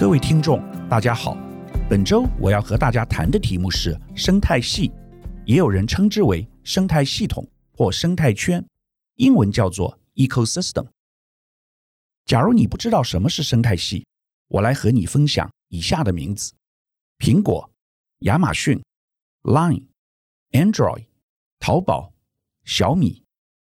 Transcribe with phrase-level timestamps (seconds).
[0.00, 1.36] 各位听众，大家好。
[1.86, 4.90] 本周我要和大家谈的题目是生态系，
[5.44, 8.66] 也有人称之为生态系统或生态圈，
[9.16, 10.88] 英文叫做 ecosystem。
[12.24, 14.06] 假如你不知道什么是生态系，
[14.48, 16.54] 我来和你分享以下的名字：
[17.18, 17.70] 苹果、
[18.20, 18.82] 亚马逊、
[19.42, 19.84] Line、
[20.52, 21.08] Android、
[21.58, 22.14] 淘宝、
[22.64, 23.22] 小米、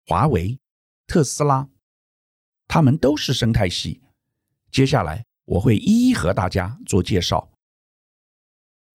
[0.07, 0.59] 华为、
[1.07, 1.69] 特斯拉，
[2.67, 4.01] 它们都是生态系。
[4.73, 7.51] 接下来我会一一和大家做介绍。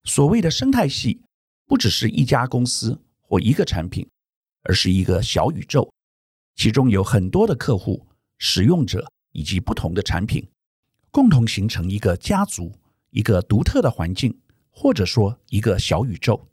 [0.05, 1.22] 所谓的生态系，
[1.66, 4.08] 不只是一家公司或一个产品，
[4.63, 5.91] 而是一个小宇宙，
[6.55, 10.48] 其中有很多的客户、使用者以及不同的产品，
[11.12, 12.72] 共同形成一个家族、
[13.11, 14.36] 一个独特的环境，
[14.72, 16.47] 或者说一个小宇宙。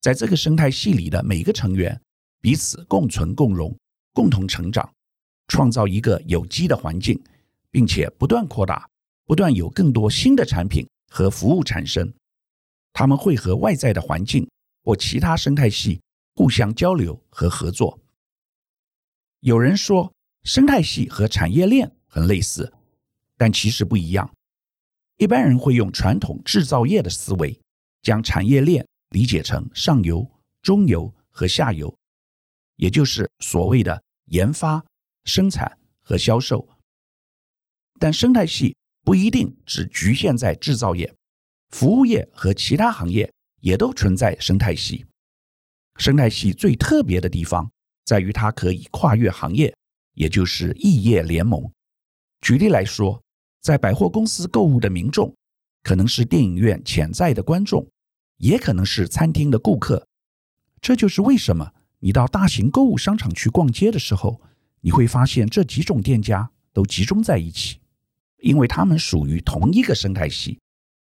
[0.00, 2.00] 在这个生态系里的每一个成员，
[2.40, 3.76] 彼此共存共荣，
[4.14, 4.90] 共同成长，
[5.46, 7.22] 创造一个有机的环境，
[7.70, 8.88] 并且不断扩大，
[9.24, 12.12] 不断有更多新的产品和服务产生。
[12.92, 14.48] 他们会和外在的环境
[14.82, 16.00] 或其他生态系
[16.34, 17.98] 互相交流和合作。
[19.40, 22.72] 有人说，生态系和产业链很类似，
[23.36, 24.30] 但其实不一样。
[25.16, 27.58] 一般人会用传统制造业的思维，
[28.02, 30.28] 将产业链理解成上游、
[30.62, 31.94] 中游和下游，
[32.76, 34.84] 也就是所谓的研发、
[35.24, 36.68] 生产和销售。
[38.00, 41.14] 但生态系不一定只局限在制造业。
[41.68, 45.06] 服务业和其他行业也都存在生态系。
[45.96, 47.70] 生态系最特别的地方
[48.06, 49.72] 在于它可以跨越行业，
[50.14, 51.70] 也就是异业联盟。
[52.40, 53.22] 举例来说，
[53.60, 55.34] 在百货公司购物的民众，
[55.82, 57.86] 可能是电影院潜在的观众，
[58.38, 60.06] 也可能是餐厅的顾客。
[60.80, 64.40] 这就是为什么你到大型购物商场去逛街的时候，
[64.80, 67.79] 你会发现这几种店家都集中在一起，
[68.40, 70.58] 因为它们属于同一个生态系。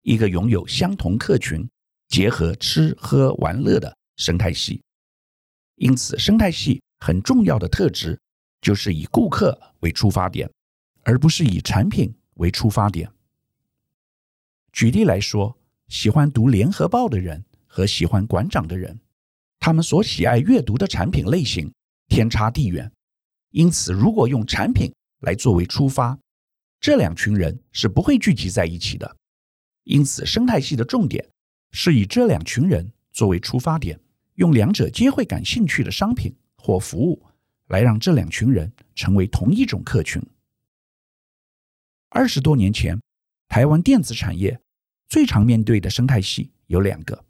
[0.04, 1.68] 一个拥有相同客群、
[2.08, 4.82] 结合吃喝玩乐的生态系，
[5.76, 8.18] 因此生态系很重要的特质
[8.62, 10.50] 就是以顾客为出发点，
[11.04, 13.12] 而不是以产品为出发点。
[14.72, 15.58] 举例来说，
[15.90, 18.98] 喜欢读《联合报》的人和喜欢馆长的人，
[19.60, 21.70] 他们所喜爱阅读的产品类型
[22.08, 22.90] 天差地远，
[23.52, 26.18] 因此如果用产品来作为出发，
[26.80, 29.18] 这两群人是不会聚集在一起的。
[29.84, 31.26] 因此，生态系的重点
[31.72, 34.00] 是以这两群人作为出发点，
[34.36, 37.26] 用两者皆会感兴趣的商品或服务，
[37.68, 40.22] 来让这两群人成为同一种客群。
[42.10, 43.00] 二十多年前，
[43.48, 44.60] 台湾电子产业
[45.08, 47.26] 最常面对的生态系有两个，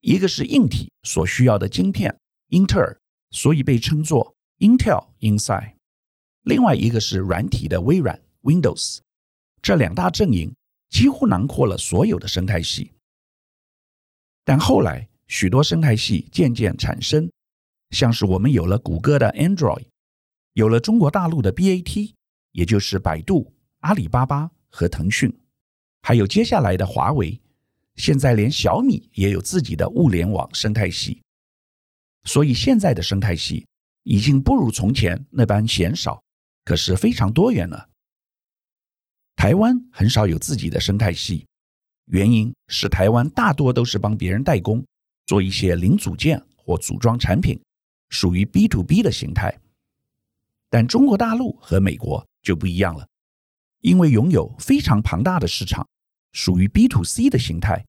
[0.00, 2.14] 一个是硬体所需要的晶片，
[2.48, 2.98] 英特尔，
[3.30, 5.74] 所以被称作 Intel Inside；
[6.42, 8.98] 另外一个是软体的微软 Windows。
[9.62, 10.52] 这两大阵营。
[10.90, 12.90] 几乎囊括了所有的生态系，
[14.42, 17.30] 但后来许多生态系渐渐产生，
[17.90, 19.84] 像是我们有了谷歌的 Android，
[20.54, 22.14] 有了中国大陆的 BAT，
[22.52, 25.30] 也就是百度、阿里巴巴和腾讯，
[26.00, 27.38] 还有接下来的华为，
[27.96, 31.20] 现在连小米也有自己的物联网生态系。
[32.24, 33.66] 所以现在的生态系
[34.04, 36.22] 已经不如从前那般鲜少，
[36.64, 37.87] 可是非常多元了。
[39.38, 41.46] 台湾很少有自己的生态系，
[42.06, 44.84] 原因是台湾大多都是帮别人代工，
[45.26, 47.56] 做一些零组件或组装产品，
[48.08, 49.56] 属于 B to B 的形态。
[50.68, 53.06] 但中国大陆和美国就不一样了，
[53.80, 55.86] 因为拥有非常庞大的市场，
[56.32, 57.86] 属于 B to C 的形态，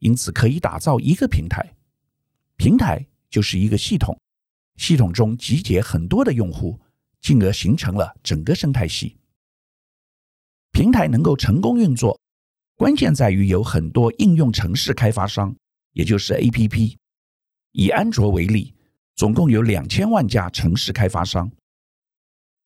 [0.00, 1.74] 因此可以打造一个平台。
[2.58, 4.20] 平台就是一个系统，
[4.76, 6.78] 系统中集结很多的用户，
[7.22, 9.16] 进而形成了整个生态系。
[10.72, 12.18] 平台能够成功运作，
[12.76, 15.54] 关键在于有很多应用程式开发商，
[15.92, 16.96] 也就是 APP。
[17.72, 18.74] 以安卓为例，
[19.16, 21.50] 总共有两千万家城市开发商。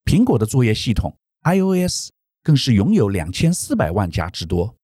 [0.05, 2.11] 苹果的作业系统 iOS
[2.43, 4.75] 更是拥有两千四百万家之多。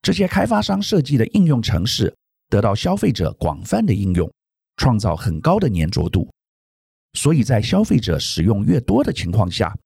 [0.00, 2.14] 这些开发商设计的应用程式
[2.48, 4.30] 得到消费者广泛的应用，
[4.76, 6.28] 创造很高的粘着度。
[7.12, 9.76] 所以在消费者使用越多的情况下，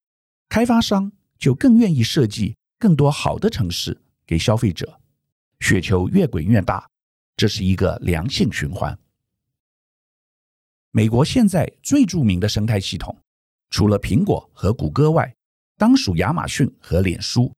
[0.49, 2.57] 开发商就更愿意设计。
[2.79, 5.01] 更多好的城市给消费者，
[5.61, 6.87] 雪球越滚越大，
[7.37, 8.99] 这是一个良性循环。
[10.91, 13.17] 美国现在最著名的生态系统，
[13.71, 15.35] 除了苹果和谷歌外，
[15.77, 17.53] 当属亚马逊和脸书。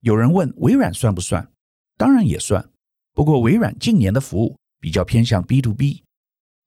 [0.00, 1.50] 有人问微软算不算？
[1.96, 2.70] 当然也算，
[3.14, 6.02] 不过微软近年的服务比较偏向 B to B，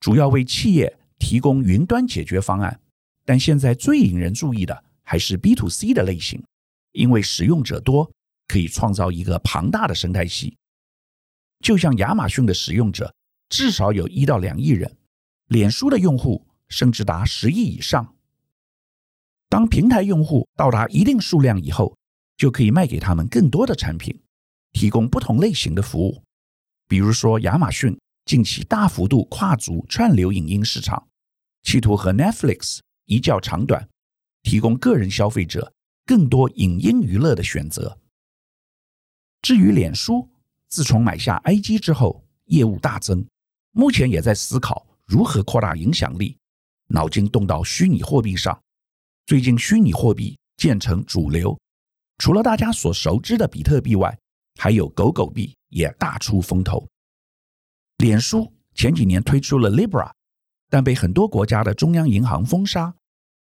[0.00, 2.80] 主要为企业提供云端解决方案。
[3.24, 6.42] 但现在最引人注意的还是 B to C 的类型。
[6.96, 8.10] 因为使用者多，
[8.48, 10.56] 可以创造一个庞大的生态系。
[11.60, 13.14] 就像亚马逊的使用者
[13.48, 14.96] 至少有一到两亿人，
[15.48, 18.14] 脸书的用户甚至达十亿以上。
[19.48, 21.96] 当平台用户到达一定数量以后，
[22.36, 24.18] 就可以卖给他们更多的产品，
[24.72, 26.22] 提供不同类型的服务。
[26.88, 31.08] 比如说，亚马逊近期大幅度跨足串流影音市场，
[31.62, 33.88] 企图和 Netflix 一较长短，
[34.42, 35.72] 提供个人消费者
[36.06, 37.98] 更多影音娱乐的选择。
[39.42, 40.30] 至于脸书，
[40.68, 43.26] 自从买下 IG 之后，业务大增，
[43.72, 46.38] 目前也在思考如何扩大影响力，
[46.86, 48.58] 脑筋动到虚拟货币上。
[49.26, 51.58] 最近虚拟货币渐成主流，
[52.18, 54.16] 除了大家所熟知的比特币外，
[54.58, 56.88] 还有狗狗币也大出风头。
[57.98, 60.12] 脸书前几年推出了 Libra，
[60.68, 62.94] 但被很多国家的中央银行封杀，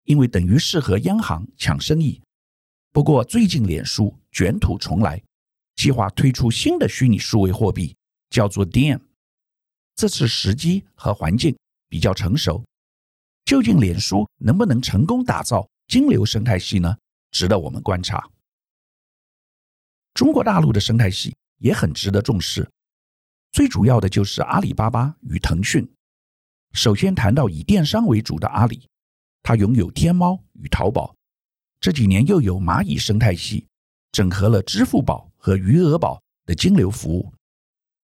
[0.04, 2.22] 因为等于是和央行抢生意。
[2.96, 5.22] 不过最近脸书卷土重来，
[5.74, 7.94] 计划推出新的虚拟数位货币，
[8.30, 8.98] 叫做 Diem。
[9.94, 11.54] 这次时机和环境
[11.90, 12.64] 比较成熟。
[13.44, 16.96] 究竟脸书能不能成功打造金流生态系呢？
[17.32, 18.26] 值得我们观察。
[20.14, 22.66] 中国大陆的生态系也很值得重视，
[23.52, 25.86] 最主要的就是阿里巴巴与腾讯。
[26.72, 28.88] 首先谈到以电商为主的阿里，
[29.42, 31.14] 它拥有天猫与淘宝，
[31.86, 33.64] 这几年又有蚂蚁生态系，
[34.10, 37.32] 整合了支付宝和余额宝的金流服务。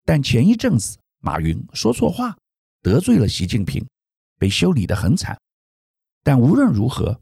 [0.04, 2.38] 但前一阵子马云说错话，
[2.80, 3.84] 得罪了习近平。
[4.38, 5.36] 被修理得很惨，
[6.22, 7.20] 但无论如何，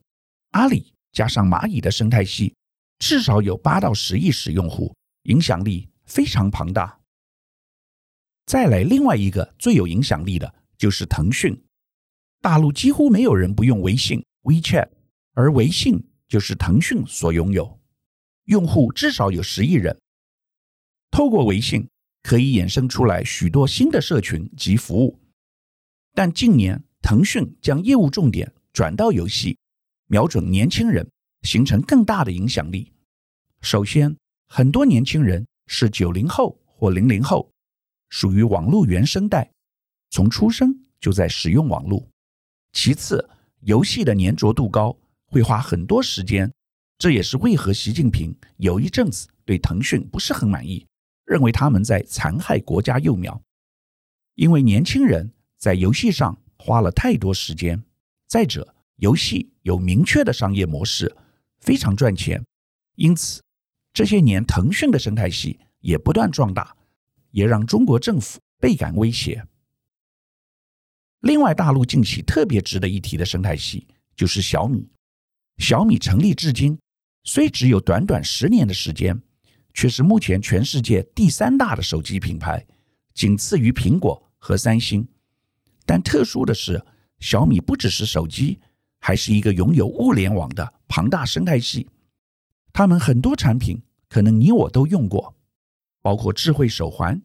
[0.51, 2.55] 阿里加上蚂蚁的生态系，
[2.99, 7.01] 至少有八到十亿使用户，影响力非常庞大。
[8.45, 11.59] 再来，另外一个最有影响力的就是腾讯。
[12.43, 14.91] 大陆几乎没有人不用微信 （WeChat），
[15.33, 17.81] 而微信就是腾讯所拥有，
[18.45, 20.01] 用户至少有十亿人。
[21.11, 21.89] 透过微信，
[22.23, 25.19] 可以衍生出来许多新的社群及服务，
[26.15, 29.59] 但近年，腾讯将业务重点转到游戏，
[30.07, 31.11] 瞄准年轻人，
[31.43, 32.93] 形成更大的影响力。
[33.61, 34.17] 首先，
[34.47, 37.51] 很多年轻人是九零后或零零后，
[38.09, 39.51] 属于网络原生代，
[40.11, 42.09] 从出生就在使用网络。
[42.73, 43.29] 其次，
[43.63, 44.97] 游戏的粘着度高，
[45.31, 46.53] 会花很多时间，
[46.99, 50.87] 这也是为何习近平有一阵子对腾讯不是很满意，
[51.25, 53.41] 认为他们在残害国家幼苗。
[54.35, 56.37] 因为年轻人在游戏上。
[56.63, 57.83] 花了太多时间。
[58.29, 61.17] 再者，游戏有明确的商业模式，
[61.59, 62.45] 非常赚钱，
[62.97, 63.43] 因此
[63.95, 66.77] 这些年腾讯的生态系也不断壮大，
[67.31, 69.43] 也让中国政府倍感威胁。
[71.21, 74.87] 另外，大陆近期特别值得一提的生态系就是小米。
[75.61, 76.79] 小米成立至今，
[77.23, 79.21] 虽只有短短十年的时间，
[79.75, 82.67] 却是目前全世界第三大的手机品牌，
[83.13, 85.07] 仅次于苹果和三星。
[85.85, 86.83] 但特殊的是，
[87.19, 88.59] 小米不只是手机，
[89.01, 91.87] 还是一个拥有物联网的庞大生态系。
[92.73, 93.79] 他们很多产品
[94.09, 95.37] 可能你我都用过，
[96.01, 97.21] 包括智慧手环、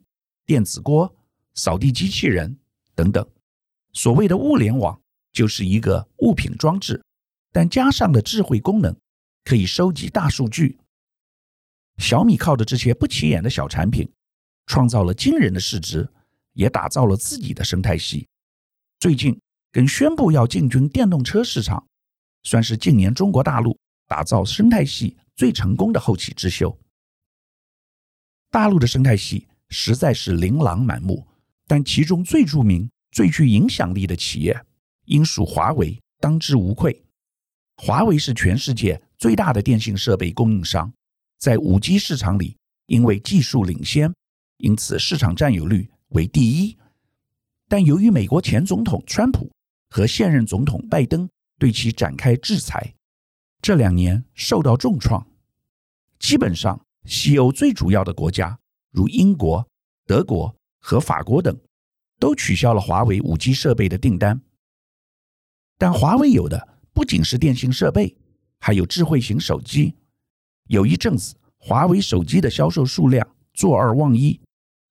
[0.45, 1.15] 电子锅、
[1.53, 2.59] 扫地机器人
[2.93, 3.25] 等等。
[3.93, 4.99] 所谓的物联网，
[5.31, 7.01] 就是一个物品装置，
[7.55, 8.93] 但加上了智慧功能，
[9.45, 10.77] 可以收集大数据。
[11.99, 14.05] 小米靠着这些不起眼的小产品，
[14.65, 16.05] 创造了惊人的市值，
[16.51, 18.27] 也打造了自己的生态系。
[18.99, 19.39] 最近
[19.71, 21.87] 更宣布要进军电动车市场，
[22.43, 26.77] 算是近年中国大陆打造生态系最成功的后起之秀。
[28.51, 31.25] 大陆的生态系实在是琳琅满目，
[31.67, 34.61] 但其中最著名、最具影响力的企业，
[35.05, 37.01] 应属华为，当之无愧。
[37.77, 40.91] 华为是全世界最大的电信设备供应商，
[41.37, 44.13] 在 5G 市场里，因为技术领先，
[44.57, 46.77] 因此市场占有率为第一。
[47.67, 49.51] 但由于美国前总统川普
[49.89, 51.27] 和现任总统拜登
[51.57, 52.93] 对其展开制裁，
[53.61, 55.25] 这两年受到重创。
[56.19, 58.57] 基本上，西欧最主要的国家
[58.91, 59.67] 如英国、
[60.05, 61.59] 德国和法国等，
[62.19, 64.39] 都取消了华为 5G 设备的订单。
[65.77, 68.15] 但华为有的不仅是电信设备，
[68.57, 69.93] 还有智慧型手机。
[70.69, 74.39] 有一阵子，华为手机的销售数量坐二望一，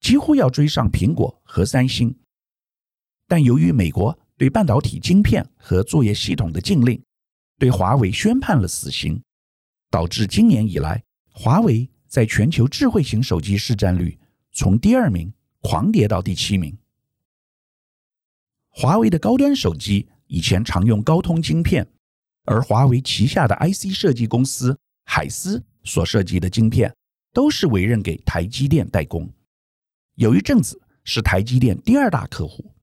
[0.01, 2.15] 几乎要追上苹果和三星。
[3.27, 7.01] 但由于美国对半导体晶片和作业系统的禁令，
[7.57, 9.19] 对华为宣判了死刑，
[9.89, 14.19] 导致今年以来，华为在全球智慧型手机市占率
[14.51, 16.77] 从第二名狂跌到第七名。
[18.69, 21.87] 华为的高端手机以前常用高通晶片，
[22.45, 26.95] 而华为旗下的 IC 设计公司海思所设计的晶片
[27.33, 29.29] 都是委任给台积电代工。
[30.15, 32.73] 有一阵子是台积电第二大客户，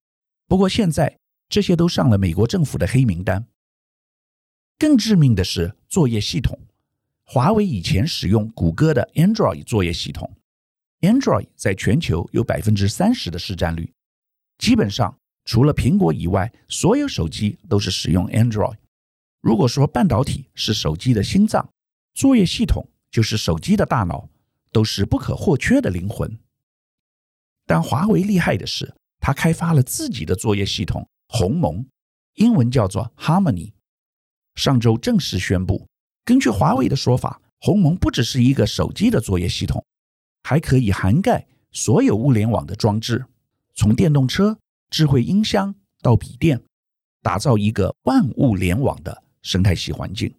[0.46, 3.46] 不过现在这些都上了美国政府的黑名单。
[4.78, 6.58] 更致命的是作业系统，
[7.24, 10.36] 华为以前使用谷歌的 Android 作业系统
[11.00, 13.92] ，Android 在全球有百分之三十的市占率，
[14.58, 18.76] 基本上除了苹果以外，所有手机都是使用 Android。
[19.42, 21.68] 如果说半导体是手机的心脏，
[22.14, 24.28] 作业系统就是手机的大脑，
[24.70, 26.38] 都是不可或缺的灵魂。
[27.66, 31.84] 但华为厉害的是，它开发了自己的作业系统鸿蒙，
[32.34, 33.72] 英文叫做 Harmony。
[34.54, 35.88] 上周正式宣布，
[36.24, 39.84] 根据华为的说法，鸿蒙不只是一个手机的作业系统，
[40.44, 43.24] 还可以涵盖所有物联网的装置，
[43.74, 44.56] 从电动车、
[44.88, 46.62] 智慧音箱到笔电，
[47.22, 50.34] 打造一个万物联网的生态系环境。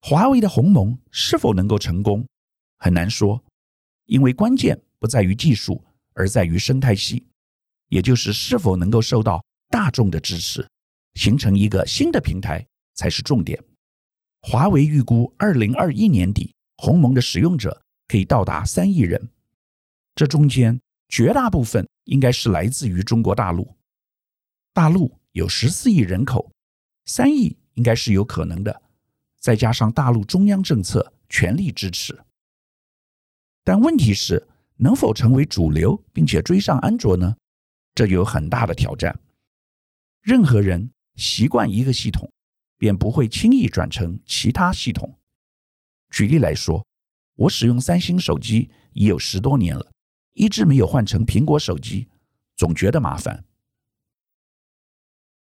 [0.00, 2.26] 华为的鸿蒙是否能够成功，
[2.78, 3.42] 很难说，
[4.06, 4.80] 因为关键。
[5.00, 5.80] 不在于技术，
[6.14, 7.24] 而在于生态系，
[7.86, 10.68] 也就是是否能够受到大众的支持，
[11.14, 13.62] 形成一个新的平台才是重点。
[14.42, 19.30] 华为预估，二零二一年底，鸿蒙的使用者可以到达三亿人，
[20.16, 23.72] 这中间绝大部分应该是来自于中国大陆。
[24.72, 26.50] 大陆有十四亿人口，
[27.08, 28.82] 三亿应该是有可能的，
[29.40, 32.16] 再加上大陆中央政策全力支持。
[33.64, 34.46] 但问题是，
[34.76, 37.34] 能否成为主流，并且追上安卓呢？
[37.94, 39.18] 这有很大的挑战。
[40.20, 42.30] 任何人习惯一个系统，
[42.76, 45.18] 便不会轻易转成其他系统。
[46.10, 46.86] 举例来说，
[47.36, 49.90] 我使用三星手机已有十多年了，
[50.34, 52.06] 一直没有换成苹果手机，
[52.56, 53.46] 总觉得麻烦。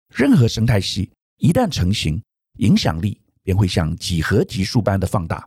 [0.09, 2.21] 任何生态系一旦成型，
[2.59, 5.45] 影响力便会像几何级数般的放大，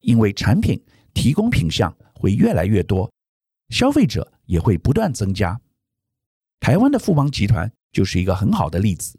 [0.00, 0.82] 因为产品
[1.12, 3.10] 提供品项会越来越多。
[3.68, 5.60] 消费者也会不断增加。
[6.60, 9.18] 台湾的富邦集团就是一个很好的例子。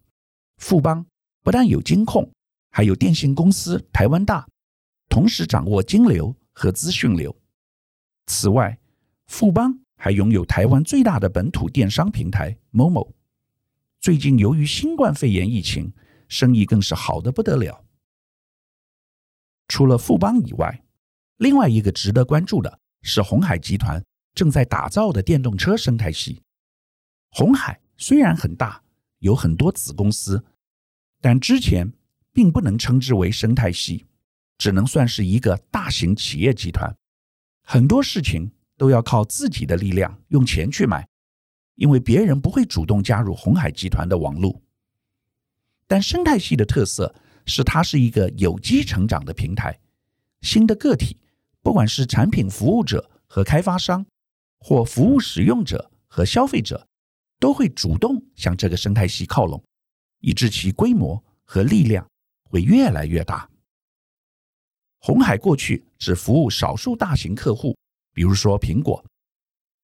[0.57, 1.05] 富邦
[1.43, 2.29] 不但有金控，
[2.71, 4.47] 还有电信公司台湾大，
[5.07, 7.35] 同时掌握金流和资讯流。
[8.25, 8.77] 此外，
[9.27, 13.11] 富邦还拥有台湾最大的本土电商平台 Momo。
[14.01, 15.93] 最近由于新冠肺炎疫情，
[16.27, 17.85] 生意更是好得不得了。
[19.67, 20.83] 除了富邦以外，
[21.37, 24.03] 另外一个值得关注的是鸿海集团。
[24.35, 26.41] 正在打造的电动车生态系，
[27.31, 28.81] 鸿海虽然很大，
[29.17, 30.45] 有很多子公司，
[31.19, 31.91] 但之前
[32.31, 34.05] 并不能称之为生态系，
[34.57, 36.95] 只能算是一个大型企业集团。
[37.63, 41.05] 很多事情都要靠自己的力量，用钱去买，
[41.79, 44.61] 因为别人不会主动加入鸿海集团的网路。
[45.87, 49.79] 但生态系的特色是，它是一个有机成长的平台，
[50.41, 51.17] 新的个体，
[51.61, 54.05] 不管是产品服务者和开发商。
[54.61, 56.85] 或服务使用者和消费者
[57.39, 59.63] 都会主动向这个生态系靠拢，
[60.19, 62.05] 以致其规模和力量
[62.43, 63.49] 会越来越大。
[64.97, 67.73] 鸿海过去只服务少数大型客户，
[68.13, 69.01] 比如说苹果，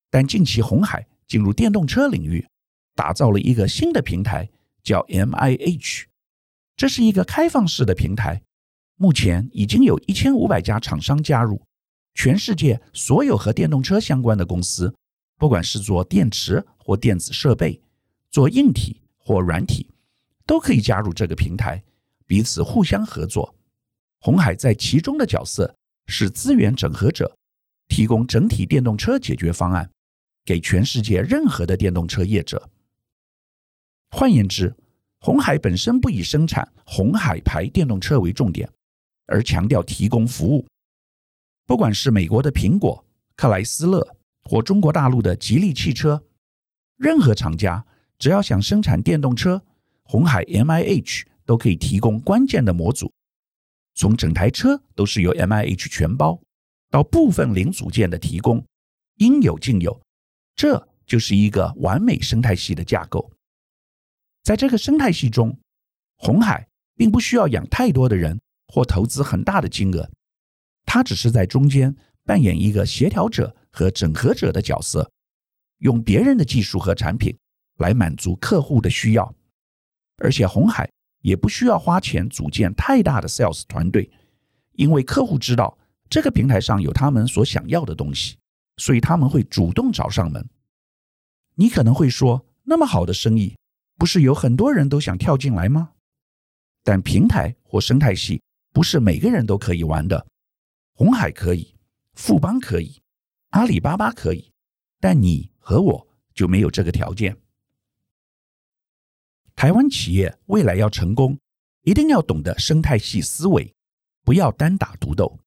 [0.10, 2.48] 但近期鸿海进入电动车领域，
[2.96, 4.50] 打造了一个新的平台，
[4.84, 6.04] 叫 MIH。
[6.76, 8.42] 这是一个开放式的平台，
[8.98, 11.62] 目前已经有一千五百家厂商加入。
[12.14, 14.94] 全世界所有和电动车相关的公司，
[15.38, 17.82] 不管是做电池或电子设备，
[18.32, 19.90] 做硬体或软体，
[20.46, 21.84] 都可以加入这个平台，
[22.26, 23.54] 彼此互相合作。
[24.20, 25.76] 鸿海在其中的角色
[26.08, 27.38] 是资源整合者，
[27.90, 29.90] 提供整体电动车解决方案
[30.46, 32.70] 给全世界任何的电动车业者。
[34.12, 34.74] 换言之，
[35.20, 38.70] 红海本身不以生产红海牌电动车为重点，
[39.26, 40.66] 而强调提供服务。
[41.66, 43.04] 不管是美国的苹果、
[43.36, 46.24] 克莱斯勒或中国大陆的吉利汽车，
[46.96, 47.84] 任何厂家
[48.20, 49.62] 只要想生产电动车，
[50.04, 53.12] 红海 MIH 都可以提供关键的模组。
[53.96, 56.40] 从整台车都是由 MIH 全包，
[56.92, 58.64] 到部分零组件的提供，
[59.18, 60.00] 应有尽有。
[60.56, 63.32] 这就是一个完美生态系的架构。
[64.44, 65.58] 在这个生态系中，
[66.18, 70.10] 鸿海并不需要养太多的人或投资很大的金额。
[70.86, 75.12] 它只是在中间扮演一个协调者和整合者的角色，
[75.80, 77.36] 用别人的技术和产品
[77.78, 79.36] 来满足客户的需要，
[80.18, 80.90] 而且鸿海
[81.22, 84.10] 也不需要花钱组建太大的 sales 团队，
[84.74, 85.78] 因为客户知道
[86.10, 88.38] 这个平台上有他们所想要的东西，
[88.78, 90.48] 所以他们会主动找上门。
[91.56, 93.56] 你可能会说，那么好的生意，
[93.98, 95.92] 不是有很多人都想跳进来吗？
[96.84, 98.42] 但平台或生态系
[98.72, 100.28] 不是每个人都可以玩的。
[100.94, 101.76] 红海可以，
[102.14, 103.02] 富邦可以，
[103.50, 104.52] 阿里巴巴可以，
[105.00, 107.36] 但你和我就没有这个条件。
[109.56, 111.40] 台湾企业未来要成功，
[111.84, 113.74] 一定要懂得生态系思维，
[114.24, 115.40] 不要单打独斗。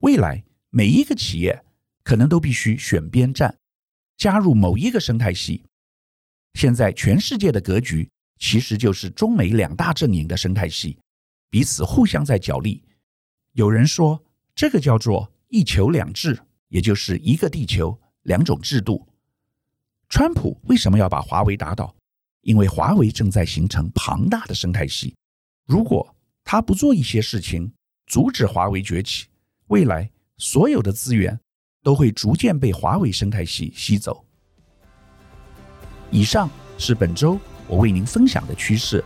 [0.00, 1.64] 未来每一个企业
[2.08, 3.54] 可能都必须选边站，
[4.16, 5.62] 加入某一个生态系。
[6.54, 10.98] 现在全世界的格局其实就是中美两大阵营的生态系，
[11.50, 12.82] 彼此互相在角力。
[13.52, 14.24] 有人说
[14.54, 19.06] 这个叫做一球两制，也就是一个地球两种制度。
[20.08, 21.94] 川普为什么要把华为打倒？
[22.40, 25.14] 因为华为正在形成庞大的生态系，
[25.66, 27.70] 如果他不做一些事情
[28.06, 29.26] 阻止华为崛起，
[29.66, 31.38] 未来所有的资源
[31.88, 34.22] 都会逐渐被华为生态系吸走。
[36.10, 39.02] 以上是本周我为您分享的趋势，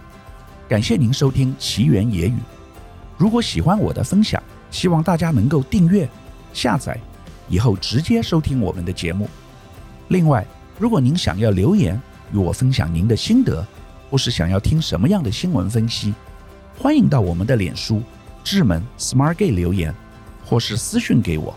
[0.68, 2.34] 感谢您收听奇缘野语。
[3.16, 6.08] 如果喜欢我的分享，希望大家能够订阅、
[6.52, 6.98] 下载，
[7.48, 9.28] 以后直接收听我们的节目。
[10.08, 10.44] 另外，
[10.76, 13.64] 如果您想要留言与我分享您的心得，
[14.10, 16.12] 或是想要听什么样的新闻分析，
[16.76, 18.02] 欢迎到我们的脸书
[18.42, 19.94] 智门 Smart Gay 留言，
[20.44, 21.56] 或是私讯给我。